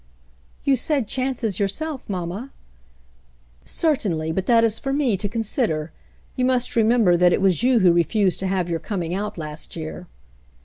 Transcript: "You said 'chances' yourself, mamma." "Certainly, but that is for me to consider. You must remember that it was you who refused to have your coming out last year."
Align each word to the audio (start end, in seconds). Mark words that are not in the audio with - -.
"You 0.63 0.75
said 0.75 1.07
'chances' 1.07 1.59
yourself, 1.59 2.09
mamma." 2.09 2.49
"Certainly, 3.65 4.31
but 4.31 4.47
that 4.47 4.63
is 4.63 4.79
for 4.79 4.91
me 4.91 5.15
to 5.15 5.29
consider. 5.29 5.91
You 6.35 6.43
must 6.43 6.75
remember 6.75 7.15
that 7.15 7.33
it 7.33 7.39
was 7.39 7.61
you 7.61 7.81
who 7.81 7.93
refused 7.93 8.39
to 8.39 8.47
have 8.47 8.67
your 8.67 8.79
coming 8.79 9.13
out 9.13 9.37
last 9.37 9.75
year." 9.75 10.07